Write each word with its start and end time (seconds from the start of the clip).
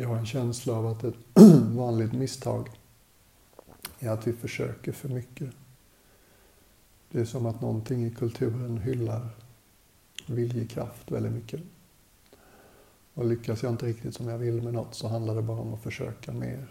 Jag 0.00 0.08
har 0.08 0.16
en 0.16 0.26
känsla 0.26 0.74
av 0.74 0.86
att 0.86 1.04
ett 1.04 1.14
vanligt 1.76 2.12
misstag 2.12 2.70
är 3.98 4.10
att 4.10 4.26
vi 4.26 4.32
försöker 4.32 4.92
för 4.92 5.08
mycket. 5.08 5.50
Det 7.10 7.20
är 7.20 7.24
som 7.24 7.46
att 7.46 7.60
någonting 7.60 8.06
i 8.06 8.10
kulturen 8.10 8.78
hyllar 8.78 9.28
viljekraft 10.26 11.10
väldigt 11.10 11.32
mycket. 11.32 11.60
Och 13.14 13.24
lyckas 13.24 13.62
jag 13.62 13.72
inte 13.72 13.86
riktigt 13.86 14.14
som 14.14 14.28
jag 14.28 14.38
vill 14.38 14.62
med 14.62 14.74
något 14.74 14.94
så 14.94 15.08
handlar 15.08 15.34
det 15.34 15.42
bara 15.42 15.60
om 15.60 15.74
att 15.74 15.82
försöka 15.82 16.32
mer. 16.32 16.66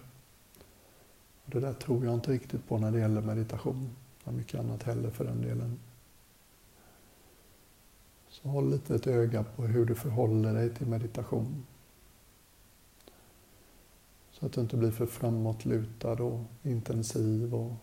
Och 1.46 1.52
det 1.52 1.60
där 1.60 1.74
tror 1.74 2.06
jag 2.06 2.14
inte 2.14 2.32
riktigt 2.32 2.68
på 2.68 2.78
när 2.78 2.92
det 2.92 3.00
gäller 3.00 3.22
meditation. 3.22 3.90
Och 4.24 4.34
mycket 4.34 4.60
annat 4.60 4.84
heller 4.84 5.10
för 5.10 5.26
den 5.26 5.42
delen. 5.42 5.80
Så 8.30 8.50
håll 8.50 8.72
lite 8.72 8.96
ett 8.96 9.08
öga 9.08 9.44
på 9.44 9.64
hur 9.64 9.86
du 9.86 9.96
förhåller 9.96 10.54
dig 10.54 10.76
till 10.76 10.88
meditation. 10.88 11.66
Så 14.40 14.46
att 14.46 14.54
du 14.54 14.62
inte 14.62 14.78
blir 14.78 14.92
för 14.92 15.06
framåtlutad 15.06 16.24
och 16.24 16.44
intensiv 16.64 17.56
och 17.56 17.74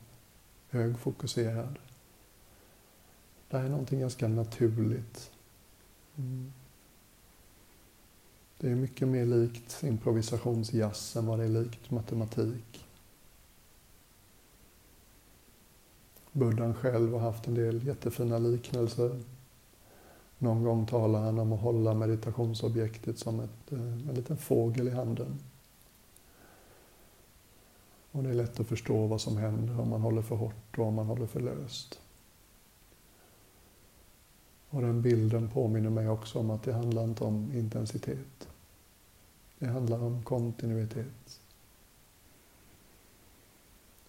högfokuserad. 0.69 1.79
Det 3.49 3.59
här 3.59 3.65
är 3.65 3.71
någonting 3.71 4.01
ganska 4.01 4.29
naturligt. 4.29 5.31
Mm. 6.17 6.53
Det 8.59 8.71
är 8.71 8.75
mycket 8.75 9.09
mer 9.09 9.27
likt 9.27 9.83
improvisationsjazz 9.83 11.17
än 11.17 11.27
vad 11.27 11.39
det 11.39 11.45
är 11.45 11.49
likt 11.49 11.91
matematik. 11.91 12.87
Buddhan 16.33 16.75
själv 16.75 17.13
har 17.13 17.21
haft 17.21 17.47
en 17.47 17.55
del 17.55 17.87
jättefina 17.87 18.39
liknelser. 18.39 19.21
Någon 20.39 20.63
gång 20.63 20.87
talar 20.87 21.21
han 21.21 21.39
om 21.39 21.53
att 21.53 21.61
hålla 21.61 21.95
meditationsobjektet 21.95 23.19
som 23.19 23.41
ett, 23.41 23.73
eh, 23.73 23.79
en 23.81 24.15
liten 24.15 24.37
fågel 24.37 24.89
i 24.89 24.91
handen. 24.91 25.39
Och 28.15 28.23
det 28.23 28.31
är 28.31 28.35
lätt 28.35 28.61
att 28.61 28.67
förstå 28.67 29.07
vad 29.07 29.21
som 29.21 29.37
händer 29.37 29.81
om 29.81 29.89
man 29.89 30.01
håller 30.01 30.23
för 30.23 30.37
hårt 30.37 30.79
och 30.79 30.87
om 30.87 30.95
man 30.95 31.07
håller 31.07 31.27
för 31.27 31.41
löst. 31.41 32.01
Och 34.69 34.83
den 34.83 35.03
bilden 35.03 35.49
påminner 35.49 35.91
mig 35.91 36.09
också 36.09 36.39
om 36.39 36.51
att 36.51 36.63
det 36.63 36.73
handlar 36.73 37.05
inte 37.05 37.25
om 37.25 37.53
intensitet. 37.53 38.49
Det 39.59 39.67
handlar 39.67 40.03
om 40.03 40.23
kontinuitet. 40.25 41.41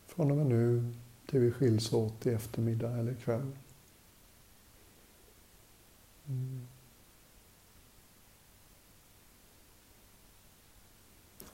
Från 0.05 0.31
och 0.31 0.38
med 0.38 0.45
nu 0.45 0.94
till 1.25 1.39
vi 1.39 1.51
skiljs 1.51 1.94
åt 1.94 2.25
i 2.25 2.29
eftermiddag 2.29 2.91
eller 2.91 3.13
kväll. 3.13 3.51
Mm. 6.27 6.67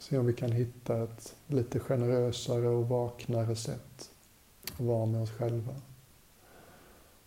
Se 0.01 0.17
om 0.17 0.25
vi 0.25 0.33
kan 0.33 0.51
hitta 0.51 1.03
ett 1.03 1.35
lite 1.47 1.79
generösare 1.79 2.67
och 2.67 2.89
vaknare 2.89 3.55
sätt 3.55 4.11
att 4.73 4.79
vara 4.79 5.05
med 5.05 5.21
oss 5.21 5.31
själva. 5.31 5.75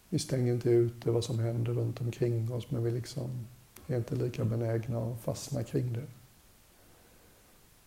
Vi 0.08 0.19
stänger 0.19 0.53
inte 0.53 0.70
ute 0.70 1.11
vad 1.11 1.25
som 1.25 1.39
händer 1.39 1.72
runt 1.72 2.00
omkring 2.00 2.52
oss, 2.52 2.70
men 2.70 2.84
vi 2.84 2.91
liksom 2.91 3.47
är 3.86 3.97
inte 3.97 4.17
lika 4.17 4.45
benägna 4.45 4.98
att 4.98 5.20
fastna 5.20 5.62
kring 5.62 5.92
det. 5.92 6.06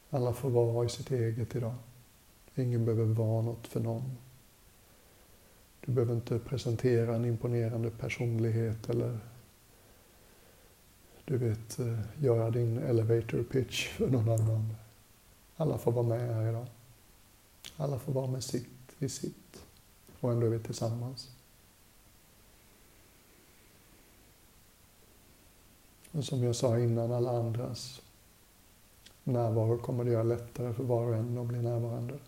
Alla 0.10 0.34
får 0.34 0.50
vara 0.50 0.86
i 0.86 0.90
sitt 0.90 1.12
eget 1.12 1.56
idag. 1.56 1.76
Ingen 2.56 2.86
behöver 2.86 3.06
vara 3.06 3.42
något 3.42 3.68
för 3.68 3.80
någon. 3.80 4.18
Du 5.86 5.92
behöver 5.92 6.16
inte 6.16 6.40
presentera 6.40 7.16
en 7.16 7.26
imponerande 7.26 7.90
personlighet 7.90 8.90
eller 8.90 9.20
du 11.28 11.38
vet, 11.38 11.80
eh, 11.80 12.00
göra 12.20 12.50
din 12.50 12.78
elevator 12.78 13.44
pitch 13.44 13.88
för 13.88 14.08
någon 14.08 14.30
annan. 14.30 14.76
Alla 15.56 15.78
får 15.78 15.92
vara 15.92 16.06
med 16.08 16.36
här 16.36 16.50
idag. 16.50 16.68
Alla 17.78 18.00
får 18.00 18.14
vara 18.14 18.28
med 18.28 18.44
sitt 18.44 18.96
i 19.00 19.10
sitt. 19.10 19.64
Och 20.20 20.32
ändå 20.32 20.46
är 20.46 20.50
vi 20.50 20.60
tillsammans. 20.60 21.32
Och 26.12 26.24
som 26.24 26.44
jag 26.44 26.56
sa 26.56 26.80
innan, 26.80 27.12
alla 27.12 27.32
andras 27.32 28.02
närvaro 29.24 29.78
kommer 29.78 30.04
det 30.04 30.12
göra 30.12 30.24
lättare 30.24 30.74
för 30.74 30.84
var 30.84 31.06
och 31.06 31.16
en 31.16 31.38
att 31.38 31.48
bli 31.48 31.62
närvarande. 31.62 32.20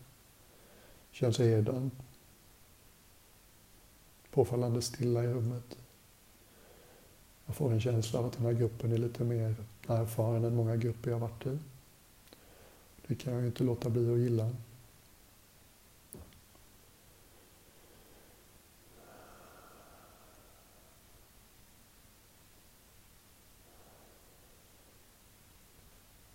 Känns 1.11 1.39
redan 1.39 1.91
påfallande 4.31 4.81
stilla 4.81 5.23
i 5.23 5.27
rummet. 5.27 5.78
Jag 7.49 7.55
får 7.55 7.71
en 7.71 7.81
känsla 7.81 8.19
av 8.19 8.25
att 8.25 8.33
den 8.33 8.45
här 8.45 8.53
gruppen 8.53 8.91
är 8.91 8.97
lite 8.97 9.23
mer 9.23 9.55
erfaren 9.87 10.43
än 10.43 10.55
många 10.55 10.75
grupper 10.75 11.11
jag 11.11 11.19
varit 11.19 11.45
i. 11.45 11.57
Det 13.07 13.15
kan 13.15 13.33
jag 13.33 13.41
ju 13.41 13.47
inte 13.47 13.63
låta 13.63 13.89
bli 13.89 14.13
att 14.13 14.19
gilla. 14.19 14.49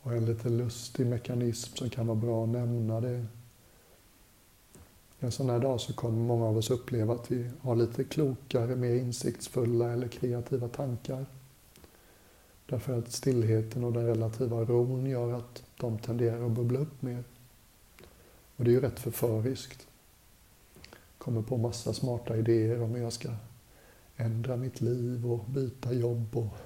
Och 0.03 0.13
en 0.13 0.27
lite 0.27 0.49
lustig 0.49 1.07
mekanism 1.07 1.77
som 1.77 1.91
kan 1.91 2.07
vara 2.07 2.19
bra 2.19 2.43
att 2.45 2.49
nämna 2.49 3.01
det. 3.01 3.27
En 5.25 5.33
sån 5.33 5.51
här 5.51 5.59
dag 5.59 5.81
så 5.81 5.93
kommer 5.93 6.19
många 6.19 6.45
av 6.45 6.59
oss 6.59 6.71
uppleva 6.71 7.15
att 7.15 7.31
vi 7.31 7.51
har 7.61 7.77
lite 7.77 8.05
klokare, 8.05 8.77
mer 8.77 8.95
insiktsfulla 8.95 9.93
eller 9.93 10.09
kreativa 10.09 10.69
tankar. 10.69 11.27
Därför 12.67 12.99
att 12.99 13.13
stillheten 13.13 13.85
och 13.85 13.93
den 13.93 14.07
relativa 14.07 14.65
ron 14.65 15.07
gör 15.07 15.33
att 15.33 15.63
de 15.81 15.99
tenderar 15.99 16.47
att 16.47 16.53
bubbla 16.53 16.79
upp 16.79 17.03
mer. 17.03 17.25
Och 18.57 18.65
det 18.65 18.71
är 18.71 18.73
ju 18.73 18.81
rätt 18.81 19.01
förföriskt. 19.01 19.87
Kommer 21.19 21.43
på 21.43 21.57
massa 21.57 21.93
smarta 21.93 22.37
idéer 22.37 22.83
om 22.83 22.91
hur 22.91 23.03
jag 23.03 23.13
ska 23.13 23.29
ändra 24.17 24.57
mitt 24.57 24.81
liv 24.81 25.33
och 25.33 25.45
byta 25.45 25.93
jobb 25.93 26.37
och 26.37 26.57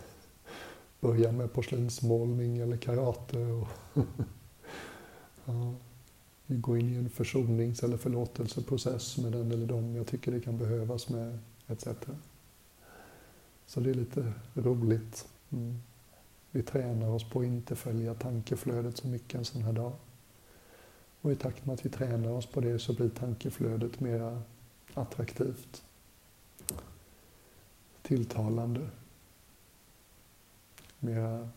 börja 1.00 1.32
med 1.32 1.52
porslinsmålning 1.52 2.58
eller 2.58 2.76
karate. 2.76 3.38
Och 3.38 3.68
ja, 5.44 5.74
vi 6.50 6.56
går 6.56 6.78
in 6.78 6.94
i 6.94 6.96
en 6.96 7.10
försonings 7.10 7.82
eller 7.82 7.96
förlåtelseprocess 7.96 9.18
med 9.18 9.32
den 9.32 9.52
eller 9.52 9.66
dem 9.66 9.96
jag 9.96 10.06
tycker 10.06 10.32
det 10.32 10.40
kan 10.40 10.58
behövas 10.58 11.08
med, 11.08 11.38
etc. 11.66 11.86
Så 13.66 13.80
det 13.80 13.90
är 13.90 13.94
lite 13.94 14.32
roligt. 14.54 15.28
Mm. 15.50 15.78
Vi 16.50 16.62
tränar 16.62 17.08
oss 17.08 17.30
på 17.30 17.40
att 17.40 17.46
inte 17.46 17.76
följa 17.76 18.14
tankeflödet 18.14 18.96
så 18.96 19.08
mycket 19.08 19.34
en 19.34 19.44
sån 19.44 19.62
här 19.62 19.72
dag. 19.72 19.92
Och 21.20 21.32
i 21.32 21.36
takt 21.36 21.66
med 21.66 21.74
att 21.74 21.86
vi 21.86 21.90
tränar 21.90 22.30
oss 22.30 22.46
på 22.46 22.60
det 22.60 22.78
så 22.78 22.92
blir 22.92 23.08
tankeflödet 23.08 24.00
mera 24.00 24.42
attraktivt, 24.94 25.82
tilltalande, 28.02 28.88
mera 30.98 31.48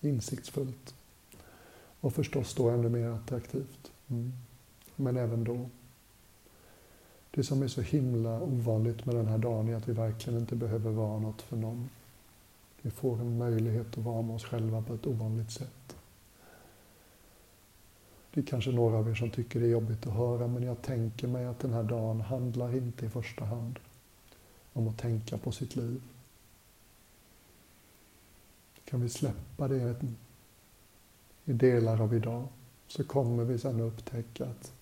insiktsfullt 0.00 0.94
och 2.00 2.14
förstås 2.14 2.54
då 2.54 2.68
ännu 2.68 2.88
mer 2.88 3.08
attraktivt. 3.08 3.92
Mm. 4.12 4.32
Men 4.96 5.16
även 5.16 5.44
då. 5.44 5.68
Det 7.30 7.44
som 7.44 7.62
är 7.62 7.68
så 7.68 7.80
himla 7.80 8.40
ovanligt 8.40 9.06
med 9.06 9.14
den 9.14 9.26
här 9.26 9.38
dagen 9.38 9.68
är 9.68 9.74
att 9.74 9.88
vi 9.88 9.92
verkligen 9.92 10.40
inte 10.40 10.56
behöver 10.56 10.90
vara 10.90 11.18
något 11.18 11.42
för 11.42 11.56
någon. 11.56 11.90
Vi 12.82 12.90
får 12.90 13.20
en 13.20 13.38
möjlighet 13.38 13.98
att 13.98 14.04
vara 14.04 14.22
med 14.22 14.36
oss 14.36 14.44
själva 14.44 14.82
på 14.82 14.94
ett 14.94 15.06
ovanligt 15.06 15.50
sätt. 15.50 15.96
Det 18.34 18.40
är 18.40 18.44
kanske 18.44 18.70
några 18.70 18.96
av 18.96 19.10
er 19.10 19.14
som 19.14 19.30
tycker 19.30 19.60
det 19.60 19.66
är 19.66 19.70
jobbigt 19.70 20.06
att 20.06 20.12
höra, 20.12 20.46
men 20.46 20.62
jag 20.62 20.82
tänker 20.82 21.28
mig 21.28 21.46
att 21.46 21.58
den 21.58 21.72
här 21.72 21.82
dagen 21.82 22.20
handlar 22.20 22.76
inte 22.76 23.06
i 23.06 23.08
första 23.08 23.44
hand 23.44 23.78
om 24.72 24.88
att 24.88 24.98
tänka 24.98 25.38
på 25.38 25.52
sitt 25.52 25.76
liv. 25.76 26.02
Kan 28.84 29.00
vi 29.00 29.08
släppa 29.08 29.68
det 29.68 29.96
i 31.44 31.52
delar 31.52 32.00
av 32.00 32.14
idag 32.14 32.48
så 32.92 33.04
kommer 33.04 33.44
vi 33.44 33.58
sen 33.58 33.80
upptäcka 33.80 34.44
att 34.44 34.72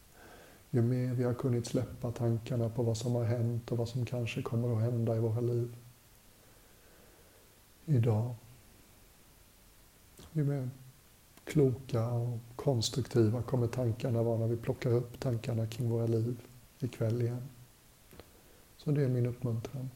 ju 0.70 0.82
mer 0.82 1.14
vi 1.14 1.24
har 1.24 1.34
kunnat 1.34 1.66
släppa 1.66 2.12
tankarna 2.12 2.68
på 2.68 2.82
vad 2.82 2.96
som 2.96 3.14
har 3.14 3.24
hänt 3.24 3.72
och 3.72 3.78
vad 3.78 3.88
som 3.88 4.06
kanske 4.06 4.42
kommer 4.42 4.76
att 4.76 4.82
hända 4.82 5.16
i 5.16 5.18
våra 5.18 5.40
liv 5.40 5.76
idag. 7.84 8.34
Ju 10.32 10.44
mer 10.44 10.70
kloka 11.44 12.10
och 12.10 12.38
konstruktiva 12.56 13.42
kommer 13.42 13.66
tankarna 13.66 14.22
vara 14.22 14.38
när 14.38 14.46
vi 14.46 14.56
plockar 14.56 14.90
upp 14.90 15.20
tankarna 15.20 15.66
kring 15.66 15.90
våra 15.90 16.06
liv 16.06 16.40
ikväll 16.78 17.22
igen. 17.22 17.48
Så 18.76 18.90
det 18.90 19.02
är 19.02 19.08
min 19.08 19.26
uppmuntran. 19.26 19.90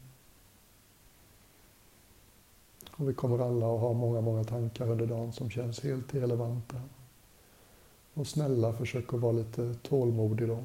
Och 2.91 3.09
vi 3.09 3.15
kommer 3.15 3.39
alla 3.39 3.75
att 3.75 3.81
ha 3.81 3.93
många, 3.93 4.21
många 4.21 4.45
tankar 4.45 4.91
under 4.91 5.07
dagen 5.07 5.33
som 5.33 5.51
känns 5.51 5.81
helt 5.81 6.15
irrelevanta. 6.15 6.81
Och 8.15 8.27
snälla, 8.27 8.73
försök 8.73 9.15
att 9.15 9.21
vara 9.21 9.33
lite 9.33 9.75
tålmodig 9.83 10.49
då. 10.49 10.65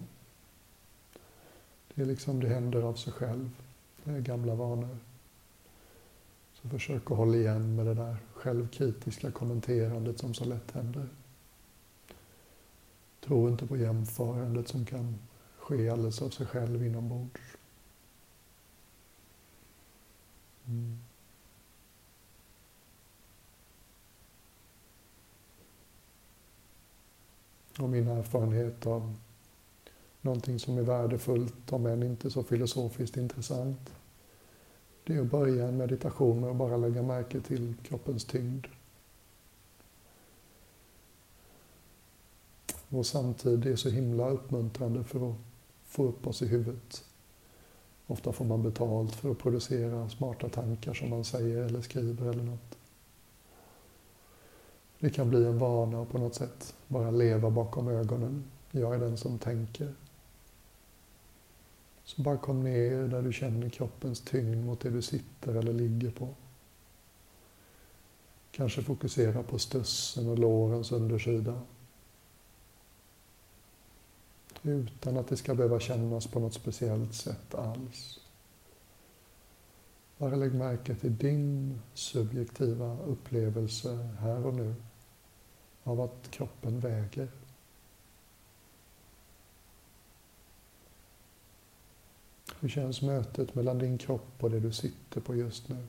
Det 1.94 2.01
är 2.01 2.06
liksom, 2.06 2.40
det 2.40 2.48
händer 2.48 2.81
av 2.81 2.94
sig 2.94 3.13
själv. 3.13 3.50
Det 4.04 4.12
är 4.12 4.19
gamla 4.19 4.56
vanor. 4.56 4.98
Så 6.54 6.69
försök 6.69 7.12
att 7.12 7.18
hålla 7.18 7.38
igen 7.38 7.75
med 7.75 7.86
det 7.86 7.94
där 7.94 8.18
självkritiska 8.34 9.31
kommenterandet 9.31 10.19
som 10.19 10.34
så 10.34 10.46
lätt 10.46 10.72
händer. 10.72 11.10
Tro 13.22 13.50
inte 13.50 13.68
på 13.68 13.78
jämförandet 13.78 14.68
som 14.68 14.86
kan 14.86 15.16
ske 15.57 15.90
alldeles 15.90 16.22
av 16.22 16.30
sig 16.30 16.45
själv 16.45 16.86
inombords. 16.86 17.42
Mm. 20.68 21.00
Och 27.80 27.90
min 27.90 28.08
erfarenhet 28.08 28.86
av 28.86 29.16
någonting 30.22 30.60
som 30.60 30.78
är 30.78 30.81
värdefullt, 30.81 31.74
om 31.74 31.86
än 31.86 32.04
inte 32.04 32.30
så 32.31 32.44
filosofiskt 32.44 33.18
intressant, 33.18 33.94
det 35.04 35.16
är 35.16 35.22
att 35.22 35.31
börja 35.31 35.68
en 35.68 35.78
meditation 35.78 36.42
med 36.42 36.50
att 36.50 36.56
bara 36.56 36.78
lägga 36.78 37.02
märke 37.02 37.42
till 37.42 37.74
kroppens 37.84 38.26
tyngd. 38.26 38.68
Och 42.90 43.06
samtidigt 43.06 43.66
är 43.66 43.76
så 43.76 43.90
himla 43.90 44.30
uppmuntrande 44.30 45.04
för 45.04 45.30
att 45.30 45.36
få 45.86 46.04
upp 46.04 46.28
oss 46.28 46.42
i 46.42 46.48
huvudet. 46.48 47.04
Ofta 48.08 48.31
får 48.31 48.46
man 48.46 48.64
betalt 48.64 49.16
för 49.16 49.31
att 49.31 49.40
producera 49.40 50.10
smarta 50.10 50.50
tankar 50.50 50.94
som 50.94 51.10
man 51.10 51.24
säger 51.24 51.64
eller 51.64 51.81
skriver 51.81 52.30
eller 52.30 52.44
något. 52.44 52.79
Det 55.00 55.10
kan 55.10 55.30
bli 55.30 55.46
en 55.46 55.60
vana 55.60 56.06
på 56.06 56.18
något 56.18 56.36
sätt 56.36 56.75
bara 56.88 57.12
leva 57.12 57.50
bakom 57.50 57.88
ögonen. 57.88 58.44
Jag 58.72 58.96
är 58.96 59.00
den 59.00 59.18
som 59.18 59.40
tänker. 59.40 59.94
Så 62.04 62.22
bara 62.22 62.38
kom 62.38 62.63
ner 62.63 63.07
där 63.07 63.22
du 63.22 63.34
känner 63.34 63.69
kroppens 63.69 64.22
tyngd 64.22 64.66
mot 64.66 64.80
det 64.80 64.90
du 64.90 65.01
sitter 65.01 65.56
eller 65.56 65.74
ligger 65.74 66.12
på. 66.12 66.30
Kanske 68.51 68.81
fokusera 68.81 69.44
på 69.44 69.60
stussen 69.60 70.30
och 70.30 70.40
lårens 70.40 70.92
undersida. 70.92 71.62
Utan 74.62 75.18
att 75.18 75.28
det 75.28 75.38
ska 75.38 75.56
behöva 75.56 75.80
kännas 75.80 76.28
på 76.28 76.40
något 76.40 76.54
speciellt 76.54 77.13
sätt 77.13 77.56
alls. 77.56 78.19
Bara 80.18 80.36
lägg 80.36 80.54
märke 80.54 80.95
till 80.95 81.18
din 81.18 81.80
subjektiva 81.94 82.98
upplevelse 83.07 84.10
här 84.19 84.45
och 84.45 84.54
nu 84.54 84.75
av 85.89 86.01
att 86.01 86.31
kroppen 86.31 86.80
väger. 86.80 87.27
Hur 92.59 92.69
känns 92.69 93.01
mötet 93.01 93.56
mellan 93.56 93.77
din 93.77 93.97
kropp 93.97 94.44
och 94.44 94.51
det 94.51 94.59
du 94.59 94.71
sitter 94.71 95.21
på 95.21 95.36
just 95.36 95.69
nu? 95.69 95.88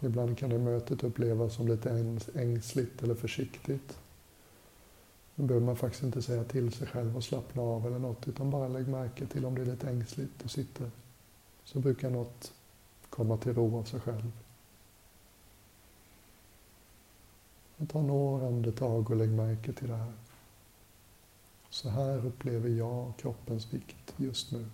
Ibland 0.00 0.38
kan 0.38 0.50
det 0.50 0.58
mötet 0.58 1.04
upplevas 1.04 1.54
som 1.54 1.68
lite 1.68 2.18
ängsligt 2.34 3.02
eller 3.02 3.14
försiktigt. 3.14 3.98
Då 5.34 5.42
behöver 5.42 5.66
man 5.66 5.76
faktiskt 5.76 6.02
inte 6.02 6.22
säga 6.22 6.44
till 6.44 6.72
sig 6.72 6.86
själv 6.86 7.16
och 7.16 7.24
slappna 7.24 7.62
av 7.62 7.86
eller 7.86 7.98
något, 7.98 8.28
utan 8.28 8.50
bara 8.50 8.68
lägg 8.68 8.88
märke 8.88 9.26
till 9.26 9.44
om 9.44 9.54
det 9.54 9.60
är 9.60 9.66
lite 9.66 9.88
ängsligt 9.88 10.32
du 10.42 10.48
sitter. 10.48 10.90
Så 11.64 11.80
brukar 11.80 12.10
något 12.10 12.52
komma 13.10 13.36
till 13.36 13.54
ro 13.54 13.78
av 13.78 13.84
sig 13.84 14.00
själv. 14.00 14.32
Ta 17.88 18.02
några 18.02 18.46
andetag 18.46 19.10
och 19.10 19.16
lägg 19.16 19.30
märke 19.30 19.72
till 19.72 19.88
det 19.88 19.96
här. 19.96 20.12
Så 21.70 21.88
här 21.88 22.26
upplever 22.26 22.68
jag 22.68 23.12
kroppens 23.16 23.72
vikt 23.72 24.14
just 24.16 24.52
nu. 24.52 24.66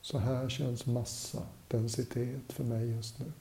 Så 0.00 0.18
här 0.18 0.48
känns 0.48 0.86
massa, 0.86 1.46
densitet 1.68 2.52
för 2.52 2.64
mig 2.64 2.90
just 2.90 3.18
nu. 3.18 3.32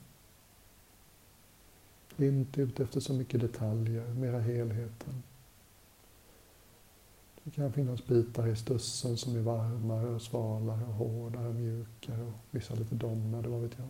Inte 2.28 2.62
ute 2.62 2.84
efter 2.84 3.00
så 3.00 3.14
mycket 3.14 3.42
detaljer, 3.42 4.08
mera 4.08 4.40
helheten. 4.40 5.24
Det 7.48 7.52
kan 7.52 7.74
finnas 7.74 8.06
bitar 8.06 8.48
i 8.48 8.56
stussen 8.56 9.18
som 9.18 9.36
är 9.36 9.40
varmare 9.40 10.08
och 10.08 10.22
svalare 10.22 10.86
och 10.86 10.94
hårdare 10.94 11.48
och 11.48 11.56
mjukare 11.56 12.22
och 12.22 12.34
vissa 12.52 12.76
lite 12.76 12.96
domnade, 12.96 13.50
vad 13.50 13.62
vet 13.62 13.78
jag. 13.78 13.88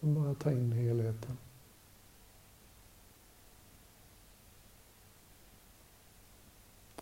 Men 0.00 0.14
bara 0.14 0.34
ta 0.34 0.52
in 0.52 0.72
helheten. 0.72 1.36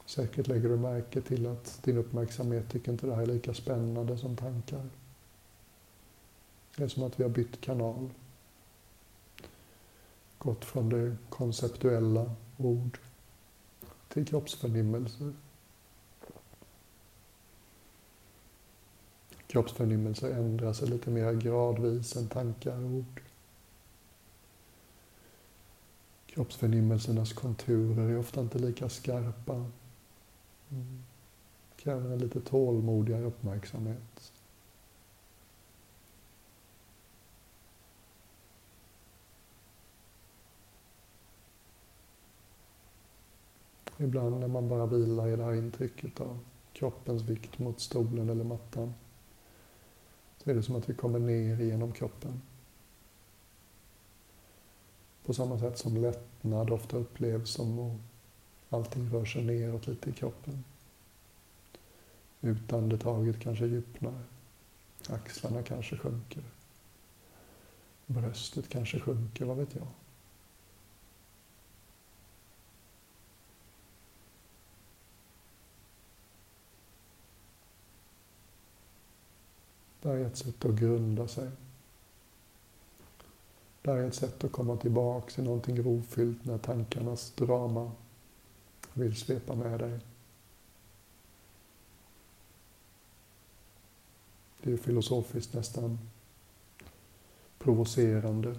Säkert 0.06 0.46
lägger 0.46 0.68
du 0.68 0.76
märke 0.76 1.20
till 1.20 1.46
att 1.46 1.80
din 1.84 1.96
uppmärksamhet 1.98 2.70
tycker 2.70 2.92
inte 2.92 3.06
det 3.06 3.14
här 3.14 3.22
är 3.22 3.26
lika 3.26 3.54
spännande 3.54 4.18
som 4.18 4.36
tankar. 4.36 4.88
Det 6.76 6.84
är 6.84 6.88
som 6.88 7.02
att 7.02 7.20
vi 7.20 7.22
har 7.22 7.30
bytt 7.30 7.60
kanal. 7.60 8.10
Gått 10.38 10.64
från 10.64 10.88
det 10.88 11.16
konceptuella 11.28 12.30
ord 12.56 12.98
till 14.12 14.26
kroppsförnimmelser. 14.26 15.32
Kroppsförnimmelser 19.46 20.30
ändrar 20.30 20.72
sig 20.72 20.88
lite 20.88 21.10
mer 21.10 21.32
gradvis 21.32 22.16
än 22.16 22.28
tankar 22.28 22.84
och 22.84 22.90
ord. 22.90 23.22
Kroppsförnimmelsernas 26.26 27.32
konturer 27.32 28.10
är 28.10 28.18
ofta 28.18 28.40
inte 28.40 28.58
lika 28.58 28.88
skarpa 28.88 29.66
Mm. 30.72 31.02
Kräver 31.76 32.10
en 32.12 32.18
lite 32.18 32.40
tålmodigare 32.40 33.24
uppmärksamhet. 33.24 34.31
Ibland 44.02 44.40
när 44.40 44.48
man 44.48 44.68
bara 44.68 44.86
vilar 44.86 45.28
i 45.28 45.36
det 45.36 45.44
här 45.44 45.54
intrycket 45.54 46.20
av 46.20 46.38
kroppens 46.72 47.22
vikt 47.22 47.58
mot 47.58 47.80
stolen 47.80 48.28
eller 48.28 48.44
mattan 48.44 48.94
så 50.38 50.50
är 50.50 50.54
det 50.54 50.62
som 50.62 50.76
att 50.76 50.88
vi 50.88 50.94
kommer 50.94 51.18
ner 51.18 51.60
genom 51.60 51.92
kroppen. 51.92 52.42
På 55.24 55.34
samma 55.34 55.58
sätt 55.58 55.78
som 55.78 55.96
lättnad 55.96 56.70
ofta 56.70 56.96
upplevs 56.96 57.50
som 57.50 57.78
att 57.78 57.96
Allting 58.68 59.10
rör 59.10 59.24
sig 59.24 59.44
neråt 59.44 59.86
lite 59.86 60.10
i 60.10 60.12
kroppen. 60.12 60.64
Utandetaget 62.40 63.40
kanske 63.40 63.66
djupnar. 63.66 64.22
Axlarna 65.08 65.62
kanske 65.62 65.96
sjunker. 65.96 66.42
Bröstet 68.06 68.68
kanske 68.68 69.00
sjunker, 69.00 69.44
vad 69.44 69.56
vet 69.56 69.74
jag. 69.74 69.86
Det 80.02 80.08
här 80.08 80.16
är 80.16 80.26
ett 80.26 80.36
sätt 80.36 80.64
att 80.64 80.74
grunda 80.74 81.28
sig. 81.28 81.50
Det 83.82 83.90
här 83.90 83.98
är 83.98 84.08
ett 84.08 84.14
sätt 84.14 84.44
att 84.44 84.52
komma 84.52 84.76
tillbaka 84.76 85.30
till 85.30 85.44
någonting 85.44 85.82
rofyllt 85.82 86.44
när 86.44 86.58
tankarnas 86.58 87.30
drama 87.30 87.92
vill 88.92 89.16
svepa 89.16 89.54
med 89.54 89.80
dig. 89.80 90.00
Det 94.62 94.72
är 94.72 94.76
filosofiskt 94.76 95.54
nästan 95.54 95.98
provocerande. 97.58 98.56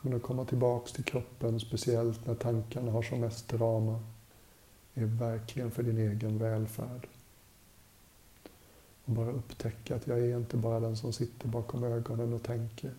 Men 0.00 0.14
att 0.14 0.22
komma 0.22 0.44
tillbaks 0.44 0.92
till 0.92 1.04
kroppen, 1.04 1.60
speciellt 1.60 2.26
när 2.26 2.34
tankarna 2.34 2.92
har 2.92 3.02
som 3.02 3.20
mest 3.20 3.48
drama, 3.48 4.00
är 4.94 5.04
verkligen 5.04 5.70
för 5.70 5.82
din 5.82 5.98
egen 5.98 6.38
välfärd. 6.38 7.08
Och 9.10 9.16
bara 9.16 9.30
upptäcka 9.30 9.96
att 9.96 10.06
jag 10.06 10.18
är 10.18 10.36
inte 10.36 10.56
bara 10.56 10.80
den 10.80 10.96
som 10.96 11.12
sitter 11.12 11.48
bakom 11.48 11.84
ögonen 11.84 12.32
och 12.32 12.42
tänker. 12.42 12.94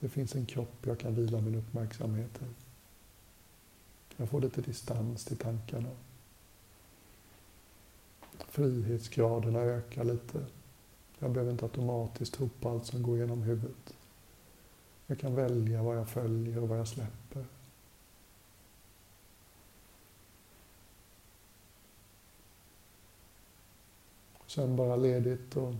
Det 0.00 0.08
finns 0.08 0.34
en 0.34 0.46
kropp 0.46 0.86
jag 0.86 0.98
kan 0.98 1.14
vila 1.14 1.40
min 1.40 1.54
uppmärksamhet 1.54 2.40
i. 2.42 2.44
Jag 4.16 4.28
får 4.28 4.40
lite 4.40 4.60
distans 4.60 5.24
till 5.24 5.36
tankarna. 5.36 5.88
Frihetsgraderna 8.38 9.58
ökar 9.58 10.04
lite. 10.04 10.46
Jag 11.18 11.30
behöver 11.30 11.52
inte 11.52 11.64
automatiskt 11.64 12.34
tro 12.34 12.48
på 12.60 12.68
allt 12.68 12.86
som 12.86 13.02
går 13.02 13.18
genom 13.18 13.42
huvudet. 13.42 13.94
Jag 15.06 15.18
kan 15.18 15.34
välja 15.34 15.82
vad 15.82 15.96
jag 15.96 16.08
följer 16.08 16.62
och 16.62 16.68
vad 16.68 16.78
jag 16.78 16.88
släpper. 16.88 17.27
Sen 24.48 24.76
bara 24.76 24.96
ledigt 24.96 25.56
och 25.56 25.74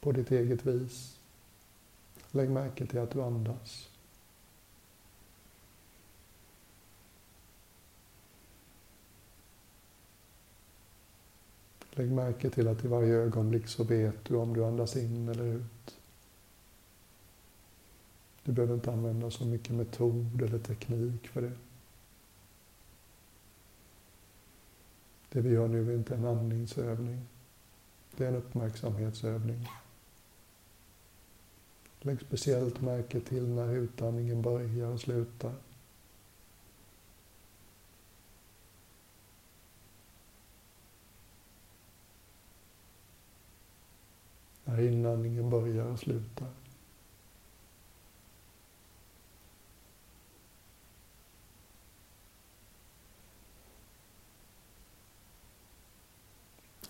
på 0.00 0.12
ditt 0.12 0.30
eget 0.30 0.66
vis. 0.66 1.18
Lägg 2.30 2.50
märke 2.50 2.86
till 2.86 2.98
att 2.98 3.10
du 3.10 3.22
andas. 3.22 3.88
Lägg 11.90 12.12
märke 12.12 12.50
till 12.50 12.68
att 12.68 12.84
i 12.84 12.88
varje 12.88 13.14
ögonblick 13.14 13.68
så 13.68 13.84
vet 13.84 14.24
du 14.24 14.36
om 14.36 14.54
du 14.54 14.64
andas 14.64 14.96
in 14.96 15.28
eller 15.28 15.44
ut. 15.44 15.96
Du 18.44 18.52
behöver 18.52 18.74
inte 18.74 18.92
använda 18.92 19.30
så 19.30 19.44
mycket 19.44 19.74
metod 19.74 20.42
eller 20.42 20.58
teknik 20.58 21.28
för 21.28 21.42
det. 21.42 21.52
Det 25.28 25.40
vi 25.40 25.50
gör 25.50 25.68
nu 25.68 25.92
är 25.92 25.96
inte 25.96 26.14
en 26.14 26.24
andningsövning. 26.24 27.26
Det 28.16 28.24
är 28.24 28.28
en 28.28 28.36
uppmärksamhetsövning. 28.36 29.68
Lägg 32.00 32.20
speciellt 32.20 32.80
märke 32.80 33.20
till 33.20 33.48
när 33.48 33.74
utandningen 33.74 34.42
börjar 34.42 34.88
och 34.88 35.00
slutar. 35.00 35.54
När 44.64 44.80
inandningen 44.80 45.50
börjar 45.50 45.86
och 45.86 45.98
slutar. 45.98 46.48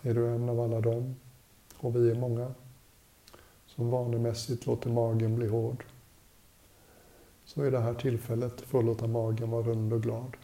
Är 0.06 0.14
du 0.14 0.28
en 0.28 0.49
av 0.49 0.61
alla 0.61 0.80
dem, 0.80 1.16
och 1.76 1.96
vi 1.96 2.11
är 2.11 2.14
många, 2.14 2.54
som 3.66 3.90
vanemässigt 3.90 4.66
låter 4.66 4.90
magen 4.90 5.37
bli 5.37 5.49
hård, 5.49 5.84
så 7.44 7.62
är 7.62 7.70
det 7.70 7.80
här 7.80 7.94
tillfället 7.94 8.61
för 8.61 8.78
att 8.78 8.84
låta 8.84 9.06
magen 9.06 9.50
vara 9.50 9.62
rund 9.62 9.92
och 9.92 10.02
glad. 10.02 10.37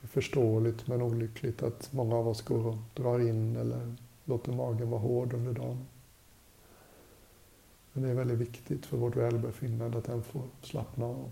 Det 0.00 0.06
är 0.06 0.08
förståeligt 0.08 0.86
men 0.86 1.02
olyckligt 1.02 1.62
att 1.62 1.92
många 1.92 2.16
av 2.16 2.28
oss 2.28 2.42
går 2.42 2.66
och 2.66 2.76
drar 2.94 3.20
in 3.20 3.56
eller 3.56 3.94
låter 4.24 4.52
magen 4.52 4.90
vara 4.90 5.00
hård 5.00 5.32
under 5.32 5.52
dagen. 5.52 5.86
Men 7.92 8.02
det 8.02 8.10
är 8.10 8.14
väldigt 8.14 8.38
viktigt 8.38 8.86
för 8.86 8.96
vårt 8.96 9.16
välbefinnande 9.16 9.98
att 9.98 10.04
den 10.04 10.22
får 10.22 10.42
slappna 10.62 11.06
av. 11.06 11.30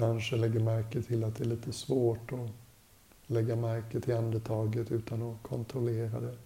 Kanske 0.00 0.36
lägger 0.36 0.60
märke 0.60 1.02
till 1.02 1.24
att 1.24 1.36
det 1.36 1.44
är 1.44 1.48
lite 1.48 1.72
svårt 1.72 2.32
att 2.32 2.50
lägga 3.26 3.56
märke 3.56 4.00
till 4.00 4.14
andetaget 4.14 4.92
utan 4.92 5.22
att 5.22 5.42
kontrollera 5.42 6.20
det. 6.20 6.36